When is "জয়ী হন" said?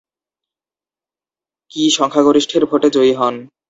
2.89-3.35